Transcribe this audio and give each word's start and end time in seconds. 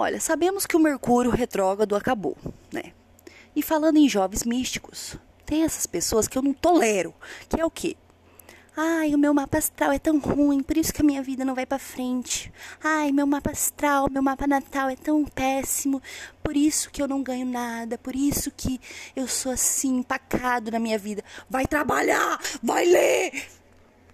Olha, 0.00 0.20
sabemos 0.20 0.64
que 0.64 0.76
o 0.76 0.78
Mercúrio 0.78 1.28
retrógrado 1.28 1.96
acabou, 1.96 2.36
né? 2.72 2.92
E 3.56 3.60
falando 3.64 3.96
em 3.96 4.08
jovens 4.08 4.44
místicos, 4.44 5.16
tem 5.44 5.64
essas 5.64 5.86
pessoas 5.86 6.28
que 6.28 6.38
eu 6.38 6.42
não 6.42 6.52
tolero, 6.54 7.12
que 7.48 7.60
é 7.60 7.64
o 7.64 7.70
quê? 7.70 7.96
Ai, 8.76 9.12
o 9.12 9.18
meu 9.18 9.34
mapa 9.34 9.58
astral 9.58 9.90
é 9.90 9.98
tão 9.98 10.20
ruim, 10.20 10.62
por 10.62 10.76
isso 10.76 10.94
que 10.94 11.02
a 11.02 11.04
minha 11.04 11.20
vida 11.20 11.44
não 11.44 11.52
vai 11.52 11.66
para 11.66 11.80
frente. 11.80 12.52
Ai, 12.80 13.10
meu 13.10 13.26
mapa 13.26 13.50
astral, 13.50 14.08
meu 14.08 14.22
mapa 14.22 14.46
natal 14.46 14.88
é 14.88 14.94
tão 14.94 15.24
péssimo, 15.24 16.00
por 16.44 16.56
isso 16.56 16.92
que 16.92 17.02
eu 17.02 17.08
não 17.08 17.20
ganho 17.20 17.44
nada, 17.44 17.98
por 17.98 18.14
isso 18.14 18.52
que 18.52 18.80
eu 19.16 19.26
sou 19.26 19.50
assim, 19.50 19.96
empacado 19.96 20.70
na 20.70 20.78
minha 20.78 20.96
vida. 20.96 21.24
Vai 21.50 21.66
trabalhar, 21.66 22.38
vai 22.62 22.84
ler, 22.84 23.48